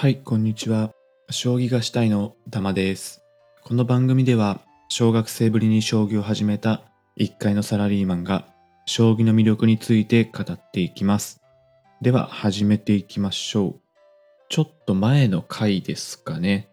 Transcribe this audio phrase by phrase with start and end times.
[0.00, 0.92] はい、こんにちは。
[1.28, 3.20] 将棋がしたいの玉です。
[3.62, 6.80] この番組では、小学生ぶりに将棋を始めた
[7.16, 8.46] 一階のサラリーマンが、
[8.86, 11.42] 将棋の魅力について語っていきます。
[12.00, 13.80] では、始めていきましょう。
[14.48, 16.70] ちょっと前の回ですかね。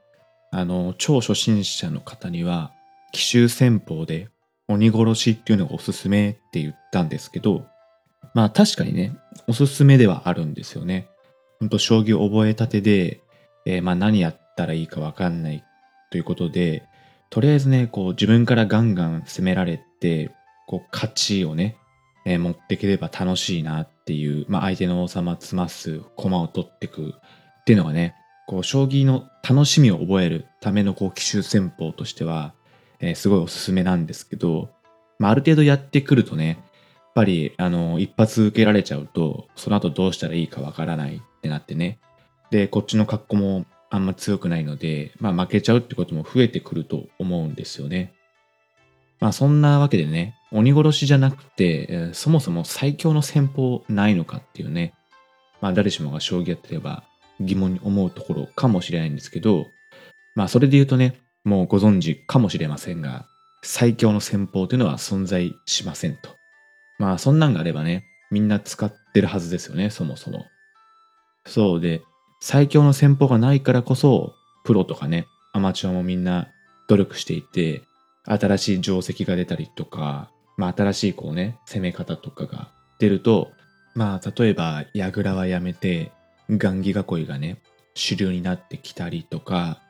[0.54, 2.71] あの、超初心者の方には、
[3.12, 4.30] 奇襲戦法で
[4.70, 7.66] 鬼殺しっていうのがおすすめって言ったんですけど、
[8.34, 9.18] まあ確かにね、
[9.50, 11.09] おすすめではあるんですよね。
[11.59, 13.21] ほんと将棋を覚えたてで、
[13.66, 15.63] えーまあ何やったらいいかわかんない
[16.11, 16.83] ということで、
[17.30, 20.31] とりあえずね、こう自分からガンガン攻められて、
[20.67, 21.77] こう勝ちをね、
[22.25, 27.13] えー持っていければ楽しいなっていう、まあ相手の王様詰ます、駒を取っていく
[27.61, 28.16] っていうのがね、
[28.47, 32.53] こう将棋の楽しみを覚えるためのこう奇襲戦法としては、
[32.99, 34.69] えーすごいおすすめなんですけど、
[35.19, 36.58] まあある程度やってくるとね、やっ
[37.16, 42.00] ぱりあの一発受けられちゃうとその後どうしたらいいかわからないってなってね
[42.52, 48.14] でこっちの格好もあんま強くないので、まあ、負けちゃうってことも増えてくると思うんですよね。
[49.20, 54.94] まあそんなわけでね鬼殺しじゃなくて、そもそも最強の戦法ないのかっていうね
[55.61, 57.03] まあ誰しもが将棋やってれば
[57.39, 59.66] 疑問に思うところかもしれないんですけど
[60.36, 63.26] まあそれで言うとねもうご存知かもしれませんが
[63.64, 66.30] 最強の戦法というのは存在しませんと。
[67.00, 70.45] まあそんなんがあればね、みんな使ってるはずですよね、そもそも。
[71.48, 72.03] そうで、
[72.40, 76.50] 最強の戦法がないからこそ、プロとかね、アマチュアもみんな
[76.88, 77.81] 努力していて、
[78.26, 83.52] 新しい定石が出たりとか、まあ新しいこうね、攻め方とかが出ると、
[83.95, 86.12] まあ例えば、矢倉はやめて、
[86.50, 87.58] 雁木囲いがね、
[87.95, 89.82] 主流になってきたりとか、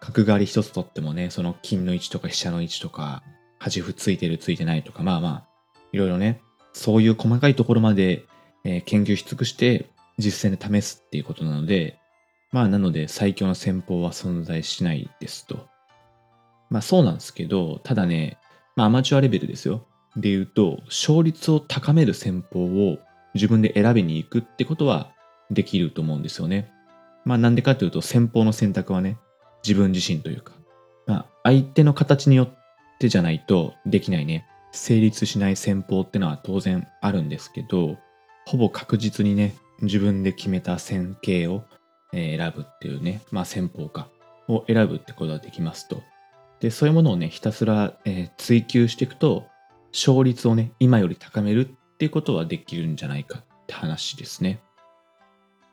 [0.00, 3.22] 角換わり一つとってもね、その金の位置とか飛車の位置とか、
[3.58, 5.46] 端歩ついてるついてないとか、まあまあ、
[5.92, 6.40] いろいろね、
[6.72, 8.24] そういう細かいところまで、
[8.64, 9.90] えー研究し尽くして
[10.22, 11.98] 実践で試すっていうことなので、
[12.52, 15.66] まあなので最強の戦法は存在しないですと。
[16.70, 18.38] まあそうなんですけど、ただね、
[18.76, 19.86] まあアマチュアレベルですよ。
[20.16, 22.98] で言うと、勝率を高める戦法を
[23.34, 25.12] 自分で選びに行くってことは
[25.50, 26.70] できると思うんですよね。
[27.24, 29.18] まあなんでかというと戦法の選択はね、
[29.64, 30.52] 自分自身というか、
[31.06, 32.48] まあ相手の形によっ
[32.98, 37.96] てじゃないとできないね、成立しない戦法ってのは当然あるんですけど、
[38.46, 41.64] ほぼ確実にね、自分で決めた戦型を、
[42.12, 44.08] 選ぶっていうね、まあ戦法か、
[44.48, 46.02] を選ぶってことができますと。
[46.60, 49.46] で、そういうものをね、ひたすら、え追求していくと、
[49.92, 54.60] 勝率をね、今より高めるっていうことはできるんじゃないかって話ですね。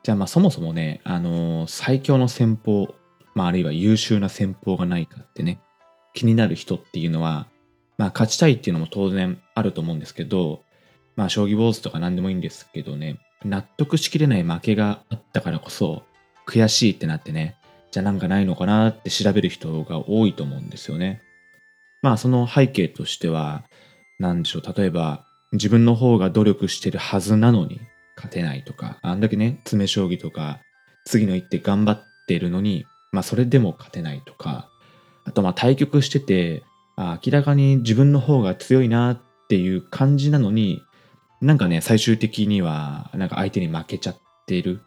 [0.04, 2.96] じゃあまあそもそもね、あのー最強の戦法、
[3.36, 5.60] まああるいは優秀な戦法がないかってね、
[6.14, 7.48] 気になる人っていうのは、
[7.98, 10.64] まあ勝ちたいっていうのも当然あると思うんですけど、
[11.16, 16.04] まあ将棋坊主とか何でもいいんですけどね、納得しきれない負けがあったからこそ、
[16.48, 17.56] 悔しいってなってね、
[17.92, 21.22] じゃあなんかないのかなって調べる人が多いと思うんですよね。
[22.02, 23.64] まあその背景としては、
[24.20, 27.80] なんでしょう、例えば自分の方が努力してるはずなのに
[28.16, 30.60] 勝てないとか、あんだけね、詰将棋とか、
[31.06, 34.70] 次の一手頑張ってるのに、まあそれでも勝てないとか、
[35.26, 36.64] あとまあ対局してて、
[36.98, 40.82] 明らかに自分の方が強いなっていう感じなのに、
[41.42, 44.82] なんかね、最終的には、なんか相手に負けちゃっている。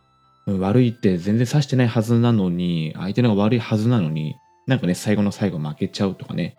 [0.47, 4.35] 悪いって全然指してないはずなのに、相手の方が悪いはずなのに、
[4.67, 6.57] なんかね、最後の最後負けちゃうとかね、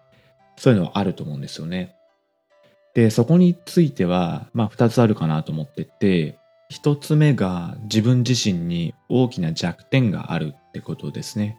[0.58, 1.96] そういうのはあると思うんですよね。
[2.94, 6.38] で、そこについては、まあ二つあるかなと思ってて、
[6.70, 11.58] 一つ目が自分自身に大きな弱点があるってことですね。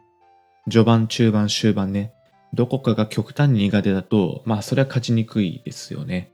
[0.70, 2.12] 序盤、中盤、終盤ね、
[2.52, 6.30] どこかが極端に苦手だと、まあそれは勝ちにくいですよね。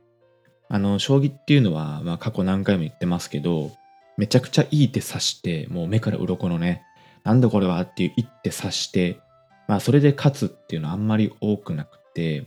[0.73, 3.73] あの、将棋っていうのは、まあ過去何回も言ってますけど、
[4.17, 6.83] めちゃくちゃいい手指して、もう目から鱗のね、
[7.25, 9.19] なんだこれはっていう一手指して、
[9.67, 12.47] まあそれで勝つっていうのはあんまり多くなくて、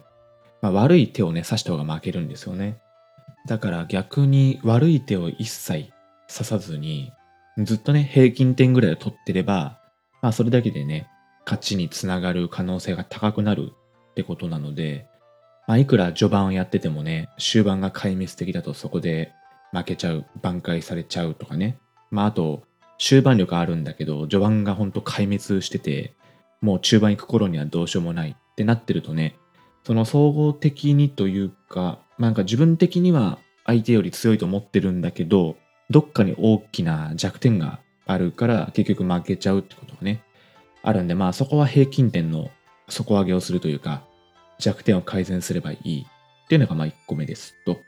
[0.62, 2.78] まあ悪い手をね、指した方が負けるんですよね。
[3.46, 5.92] だから逆に悪い手を一切指
[6.30, 7.12] さずに、
[7.58, 9.82] ずっとね、平均点ぐらいを取ってれば、
[10.22, 11.10] まあそれだけでね、
[11.44, 13.74] 勝ちにつながる可能性が高くなる
[14.12, 15.08] ってことなので、
[15.68, 19.32] まあいくら序盤をやっててもね、終盤が壊滅的だとそこで
[19.72, 21.78] 負けちゃう、挽回されちゃうとかね。
[22.12, 22.64] まああと、
[23.00, 26.14] 終盤力あるんだけど、序盤がほんと壊滅してて、
[26.62, 29.36] もう中盤行く頃にはどうしようもないってなってるとね、
[29.86, 35.58] その総合的にというか、なんか自分的には相手より強いと思ってるんだけど、
[35.90, 40.24] どっかに大きな弱点があるから結局負けちゃうってことがね、
[40.84, 42.50] あるんで、まあそこは平均点の
[42.88, 44.04] 底上げをするというか、
[44.64, 47.82] 弱点を改善すればいいっていうのがまあ1個目ですと。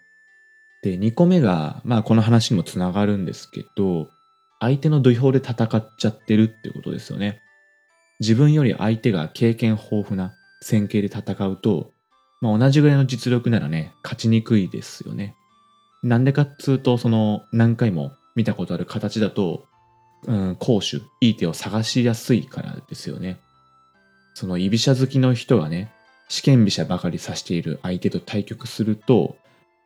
[0.84, 4.10] で、2個目が、まあこの話にもつながるんですけど、
[4.60, 7.42] 相手の土俵で戦っちゃってるってことですよね。
[8.20, 11.92] 自分より相手が経験豊富な戦型で戦うと、
[12.42, 15.36] まあ、同じぐらいの実力ならね、勝ちにくいですよね。
[16.04, 19.66] なんでかっつうと、その何回も見たことある形だと、
[20.28, 23.40] うん、攻守、いい手を探しやすいからですよね。
[24.34, 25.92] その居飛車好きの人がね、
[26.28, 29.38] 試験飛車ばかり指している相手と対局すると、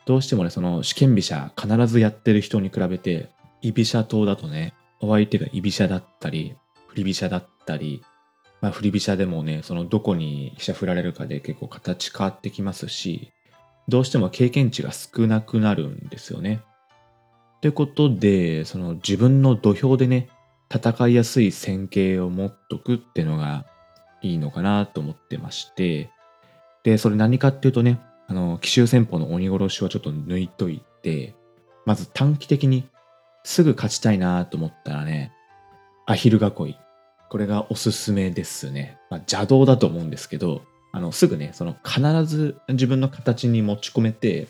[0.05, 3.29] どうしてもね、その試験飛車必ずやってる人に比べて、
[3.61, 6.55] 居飛車党だとね、お相手が居飛車だったり、
[6.87, 8.03] 振り飛車だったり、
[8.61, 13.31] まあ振り飛車でもね、そのどこに飛車振られるかで結構形変わってきますし、
[13.87, 16.61] どうしても経験値が少なくなるんですよね。
[17.57, 20.29] ってことで、その自分の土俵でね、
[20.73, 23.65] 戦いやすい戦型を持っとくってのが
[24.21, 26.09] いいのかなと思ってまして、
[26.89, 31.35] で、それ何かっていうとね、あの、奇襲戦法の鬼殺しはちょっと抜いといて、
[31.85, 32.87] まず短期的に
[33.43, 35.31] すぐ勝ちたいなと思ったらね、
[36.07, 36.75] アヒル囲い。
[37.29, 38.97] これがおすすめですね。
[39.11, 44.47] まあ、邪道だと思うんですけど、あの、すぐね、その必ず自分の形に持ち込めて、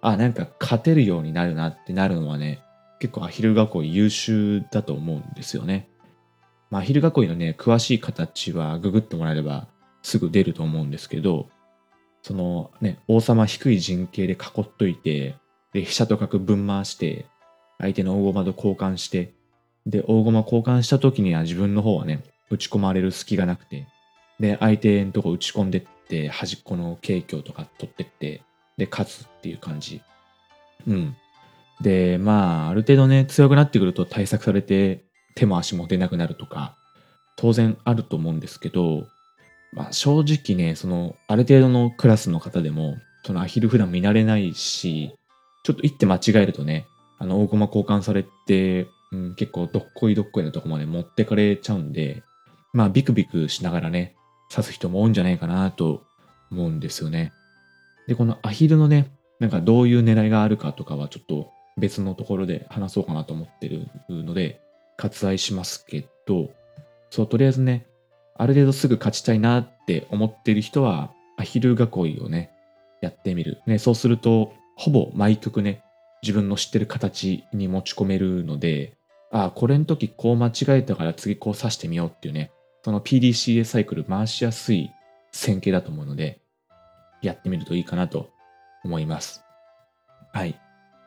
[0.00, 2.62] あ、なんか勝てるようになるなってなるのはね、
[3.00, 5.90] 結構アヒル囲い優秀だと思うんですよね。
[6.70, 9.66] まあ、アヒル囲いのね、詳しい形はググってもらえれば
[10.02, 11.48] すぐ出ると思うんですけど、
[12.26, 15.36] そのね、王様低い陣形で囲っといて、
[15.72, 17.26] で、飛車と角分回して、
[17.78, 19.32] 相手の大駒と交換して、
[19.86, 23.86] で、大駒交換した時には自分の方はね、打ち込まれる隙がなくて、
[24.40, 28.42] で、相手のとこ打ち込んでって、端っこの景況とか取ってって、
[28.76, 30.02] で、勝つっていう感じ。
[30.88, 31.16] うん。
[31.80, 35.04] で、まあ、ある程度ね、強くなってくると対策されて、
[35.36, 36.74] 手も足も出なくなるとか、
[37.36, 39.06] 当然あると思うんですけど、
[39.72, 45.14] まあ、正直ね、その、ある程度のクラスの方でも、そのアヒル普段見慣れないし、
[45.64, 46.86] ちょっと一手間違えるとね、
[47.18, 52.22] あの、大駒交換されて、うん、結構どっこいどっこいのとこまで持ってかれちゃうんで、
[52.72, 54.14] まあ、ビクビクしながらね、
[54.50, 56.04] 刺す人も多いんじゃないかなと
[56.50, 57.32] 思うんですよね。
[58.06, 59.10] で、このアヒルのね、
[59.40, 64.60] なんかどういう狙いがあるかとかはちょっと別のところで話そうかなと思ってるので、
[64.96, 66.50] 割愛しますけど、
[67.10, 67.86] そう、とりあえずね、
[68.38, 72.50] ある程度すぐ勝ちたいなって思ってる人は、アヒル囲いをね、
[73.00, 73.62] やってみる。
[73.66, 75.82] ね、そうすると、ほぼ毎曲ね、
[76.22, 78.96] 自分の知ってる形に持ち込めるので、
[79.30, 82.50] ああ、これの時こう間違えたから次こう刺してみようっていうね、
[82.84, 84.90] その PDCA サイクル回しやすい
[85.32, 86.40] 線形だと思うので、
[87.22, 88.30] やってみるといいかなと
[88.84, 89.42] 思います。
[90.32, 90.58] はい。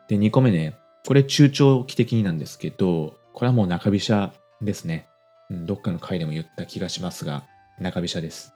[0.08, 5.06] で、2個目ね、これ中長期的になんですけど、これはもう中飛車ですね。
[5.50, 7.44] どっかの回でも言った気がしますが、
[7.80, 8.54] 中飛車です。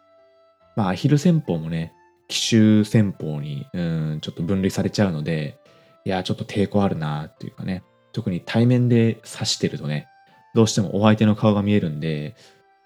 [0.76, 1.93] まあ、アヒル戦法もね、
[2.29, 5.58] 奇襲戦法に、うん、ちょっと分類されちゃうので、
[6.05, 7.82] いや、ちょっと抵抗あるなっていうかね、
[8.12, 10.08] 特に対面で指してるとね、
[10.55, 12.37] どうしてもお相手の顔が見えるんで、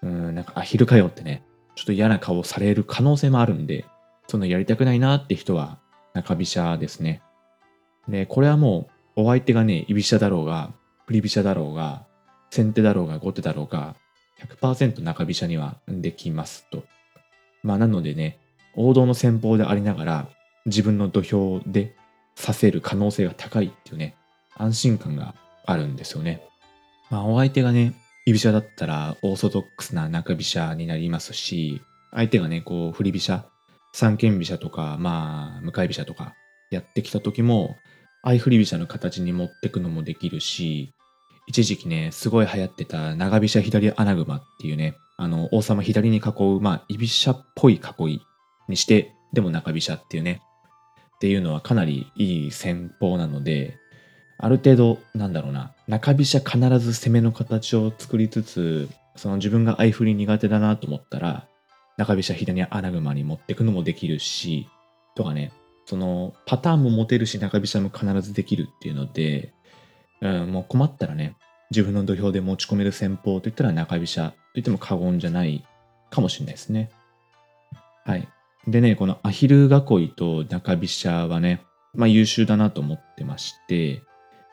[0.01, 1.43] うん、なんかアヒルかよってね、
[1.75, 3.85] ちょっと嫌な顔される可能性もあるんで、
[4.27, 5.79] そのやりたくないなって人は
[6.13, 7.21] 中飛車ですね。
[8.07, 10.71] で、これはもうお相手がね、居飛車だろうが、
[11.05, 12.05] 振り飛車だろうが、
[12.49, 13.95] 先手だろうが後手だろうが、
[14.61, 16.83] 100%中飛車にはできますと。
[17.63, 18.39] まあなのでね、
[18.75, 20.29] 王道の戦法でありながら、
[20.65, 21.95] 自分の土俵で
[22.35, 24.15] させる可能性が高いっていうね、
[24.55, 25.35] 安心感が
[25.65, 26.41] あるんですよね。
[27.09, 27.93] まあお相手がね、
[28.25, 33.45] 居飛車だったらオーソドックスな中飛車になりますし、相手がね、こう振り飛車、
[33.93, 36.33] 三間飛車とか、まあ向かい飛車とか
[36.71, 37.75] やってきた時も、
[38.23, 40.93] 相振り飛車の形に持ってくのもできるし、
[41.49, 48.21] 一時期ね、すごい流行ってた長飛車左穴熊っていうね、あの、王様左に囲う、まあ、居飛車っぽい囲い
[48.67, 50.43] にして、でも中飛車っていうね、
[51.15, 53.79] っていうのはかなりいい戦法なので、
[54.37, 61.47] ある程度、なんだろうな、中飛車必ず攻めの形を作りつつ、その自分が相振り苦手だなと思ったら、
[61.97, 64.67] 中飛車左穴熊に持ってくのもできるし、
[65.15, 65.51] とかね、
[65.87, 69.51] そのパターンも持てるし中飛車も必ずできるっていうので、
[70.21, 71.35] うん、もう困ったらね、
[71.71, 75.65] 自分の土俵で持ち込める戦法といったら中飛車と言っても過言じゃない
[76.09, 76.89] かもしれないですね。
[78.05, 78.27] はい。
[78.67, 81.61] でね、このアヒル囲いと中飛車はね、
[81.93, 84.01] まあ優秀だなと思ってまして、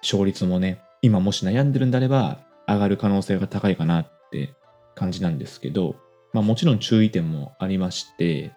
[0.02, 4.54] 勝率もね、今もし悩んでるんであれば上がる可能性が高いかなって
[4.94, 5.96] 感じなんですけど、
[6.32, 8.52] まあもちろん注意点もありまして、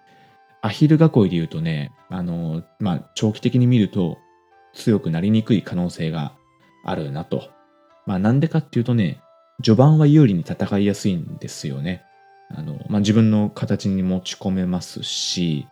[0.62, 4.18] アヒル囲いで言うとね、あの、まあ長期的に見ると
[4.74, 6.34] 強くなりにくい可能性が
[6.83, 7.50] あるなと。
[8.05, 9.21] まあなんでかっていうとね、
[9.63, 12.03] 序盤は有利に戦いやすいんですよね。
[12.50, 15.67] あの、まあ自分の形に持ち込めますし、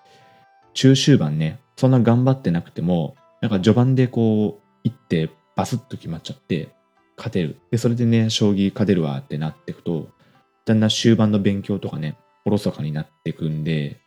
[0.74, 6.70] 中終盤ね、そんな頑張ってなくても、なんか序盤でこう、行ってバスッと決まっちゃって、
[7.18, 7.60] 勝てる。
[7.72, 10.10] で、それでね、将棋勝てるわってなっていくと、
[10.66, 14.00] だんだん終盤の勉強とかね、おろそかになっていくんで、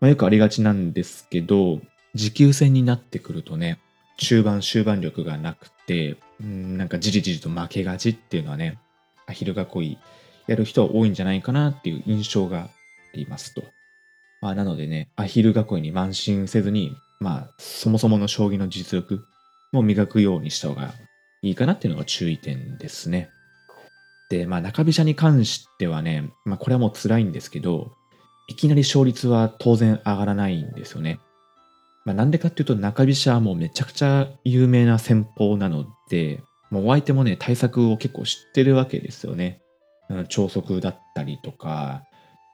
[0.00, 1.80] まあ、よくありがちなんですけど、
[2.14, 3.80] 持久戦になってくるとね、
[4.18, 8.78] 中盤終盤力がなくて、うんなんかじりじりと負けがちっていうのはね、
[9.26, 9.98] アヒル囲い
[10.46, 12.68] やる人は多いんじゃないかなっていう印象があ
[13.14, 13.62] りますと。
[14.40, 19.24] まあ、なのでね、アヒル囲いに慢心せずに、まあ、そもそもの将棋の実力
[19.72, 20.94] も磨くようにした方が
[21.42, 23.30] いいかなっていうのが注意点ですね。
[24.30, 27.92] で、まあ、中飛車に関してはね、まあ、これはもう辛いんですけど、
[28.48, 31.20] いきなり勝率は当然上がらないんですよね。
[32.08, 39.60] まあ、なんでかっていうと、中飛車はもうめちゃくちゃ有名な戦法なので、もうお相手もね、対策を結構知ってるわけですよね。
[40.30, 42.02] 超速だったりとか、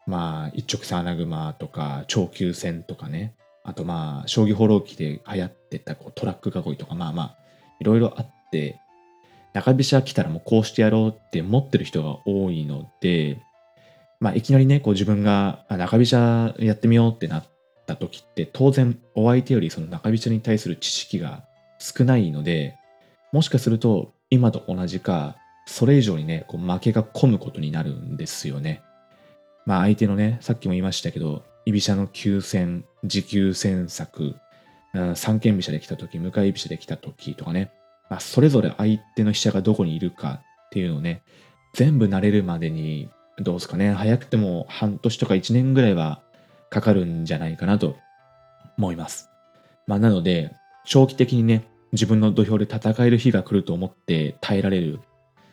[0.09, 3.37] まあ、一直線穴熊とか、長級戦とかね。
[3.63, 7.37] あとまあ、将棋放浪記で流行ってたこうトラック囲いとか、まあまあ、
[7.79, 8.81] いろいろあって、
[9.53, 13.39] 中飛車来たらもうこうしてやろうって思ってる人が多いので、
[14.19, 17.45] まあ、いきなりね、こう自分が中飛車やってみようってなっ
[17.87, 21.45] た時って、当然お相手よりその中飛車に対する知識が
[21.79, 22.77] 少ないので、
[23.33, 25.37] もしかすると今と同じか、
[25.67, 28.83] それ以上にね、こう負けが込むことになるんですよね。
[29.67, 34.37] まあ相手のね、さっきも言いましたけど、居飛車の急戦、持久戦策、
[35.15, 37.71] 三間飛車で来た時、向かい飛車で来た時とかね、
[38.11, 41.23] まあ、それぞれ相手の飛車がどこにいるかっていうのをね、
[41.73, 46.23] 全部慣れるまでに、どうですかね、早くても半年とか1年ぐらいは
[46.75, 47.97] かかるんじゃないかなと
[48.77, 49.31] 思います。
[49.87, 50.53] まあなので、
[50.85, 54.99] 長期的にね、自分の土俵で戦える日が来ると思って耐えられる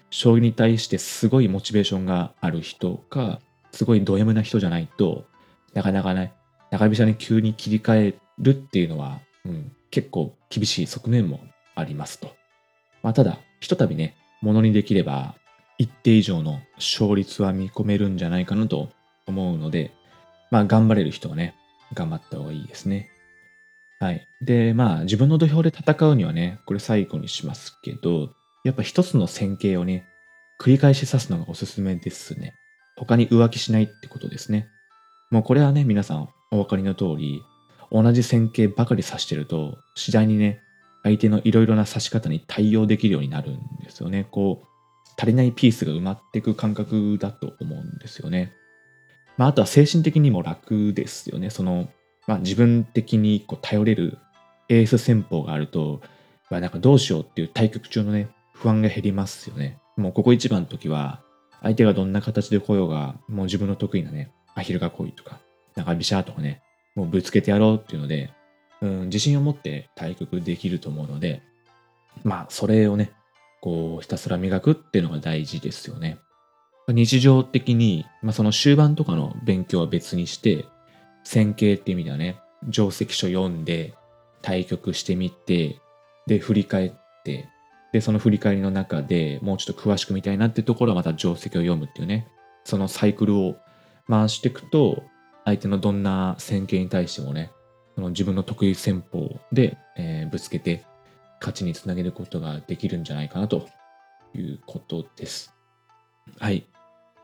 [0.10, 3.40] 将棋に対してすごいモチベーションがある人か、
[3.72, 5.26] すごいド M な人じゃないと
[5.74, 6.34] なかなかね
[6.72, 11.40] 中飛車に急に切り替えるっていうのは、うん、結構厳しい側面も
[11.76, 12.36] ありますと。
[13.04, 15.36] まあ、ただひとたびねものにできれば
[15.78, 18.90] 一定以上の勝率は見込めるんじゃないかなと
[19.28, 19.92] 思うので
[20.52, 21.56] まあ頑張れる人はね
[21.94, 23.10] 頑張った方がいいですね。
[24.00, 24.28] はい。
[24.42, 28.30] で、まあ自分の土俵で戦うにはね、これ最後にしますけど、
[28.64, 30.06] やっぱ一つの線形をね、
[30.60, 32.56] 繰り返し指すのがおすすめですね。
[32.98, 34.68] 他に浮気しないってことですね。
[35.30, 37.42] もうこれはね、皆さんお分かりの通り、
[37.92, 40.62] 同じ線形ばかり指してると、次第にね、
[41.04, 44.28] 相手のいろいろな指し方に対応できるようになるんですよね。
[44.32, 44.68] こう、
[45.18, 48.54] 足りないピースが埋まっていく感覚だと思うんですよね。
[49.42, 51.50] まあ、あとは精神的にも楽ですよね。
[51.50, 51.90] その、
[52.28, 54.20] まあ、自分的にこう頼れる
[54.70, 56.00] エース戦法があると、
[56.52, 59.80] まあ、なんかどうしようっていう対局中のね、不安が減りますよね。
[59.98, 61.24] もうここ一番の時は、
[61.64, 65.40] 相手がどんな形で来ようが、もう自分の得意なね、アヒル囲いとか、
[65.76, 66.62] 中飛車とかね、
[66.94, 68.30] もうぶつけてやろうっていうので、
[68.82, 71.42] うん、自信を持って対局できると思うので、
[72.24, 73.12] まあ、それをね、
[73.60, 76.20] こう、ひたすら磨くっていうのが大事ですよね。
[76.88, 80.66] 日常的に、まあ、その終盤とかの勉強は別にして、
[81.24, 83.94] 線形っていう意味ではね、定石書読んで、
[84.42, 85.80] 対局してみて、
[86.28, 86.92] で、振り返っ
[87.24, 87.48] て、
[87.92, 92.28] で、その振り返りの中でもうちょっと詳しく見たいなってところはまた定石を読むっていうね、
[92.64, 93.56] そのサイクルを
[94.10, 95.04] 回していくと、
[95.46, 97.52] 相手のどんな戦型に対してもね、
[97.96, 100.86] その自分の得意戦法で、えー、ぶつけて
[101.40, 103.68] 勝ちにつなげることができるんじゃないかなと
[104.34, 105.54] いうことです。
[106.40, 106.66] はい。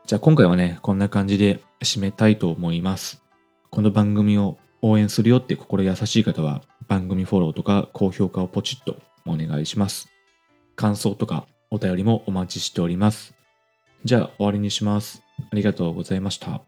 [0.06, 3.22] じゃあ今回はね、こんな感じで締めたいと思います。
[3.70, 10.08] この番組を応援するよって心優しい方は番組フォローとか高評価をポチッとお願いします。
[10.76, 13.34] 感想とかお便りもお待ちしております。
[14.04, 15.22] じゃあ終わりにします。
[15.50, 16.67] ありがとうございました。